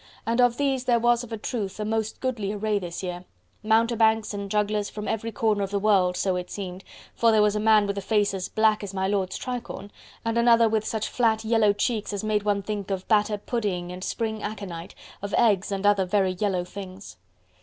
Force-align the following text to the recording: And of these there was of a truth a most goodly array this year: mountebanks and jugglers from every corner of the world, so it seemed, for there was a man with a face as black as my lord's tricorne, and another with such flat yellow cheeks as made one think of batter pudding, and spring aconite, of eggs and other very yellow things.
And 0.25 0.41
of 0.41 0.57
these 0.57 0.85
there 0.85 0.97
was 0.97 1.23
of 1.23 1.31
a 1.31 1.37
truth 1.37 1.79
a 1.79 1.85
most 1.85 2.21
goodly 2.21 2.51
array 2.53 2.79
this 2.79 3.03
year: 3.03 3.23
mountebanks 3.61 4.33
and 4.33 4.49
jugglers 4.49 4.89
from 4.89 5.07
every 5.07 5.31
corner 5.31 5.61
of 5.61 5.69
the 5.69 5.77
world, 5.77 6.17
so 6.17 6.35
it 6.37 6.49
seemed, 6.49 6.83
for 7.13 7.31
there 7.31 7.43
was 7.43 7.55
a 7.55 7.59
man 7.59 7.85
with 7.85 7.99
a 7.99 8.01
face 8.01 8.33
as 8.33 8.49
black 8.49 8.83
as 8.83 8.95
my 8.95 9.07
lord's 9.07 9.37
tricorne, 9.37 9.91
and 10.25 10.39
another 10.39 10.67
with 10.67 10.87
such 10.87 11.07
flat 11.07 11.45
yellow 11.45 11.71
cheeks 11.71 12.13
as 12.13 12.23
made 12.23 12.41
one 12.41 12.63
think 12.63 12.89
of 12.89 13.07
batter 13.07 13.37
pudding, 13.37 13.91
and 13.91 14.03
spring 14.03 14.41
aconite, 14.41 14.95
of 15.21 15.35
eggs 15.35 15.71
and 15.71 15.85
other 15.85 16.05
very 16.05 16.31
yellow 16.31 16.63
things. 16.63 17.17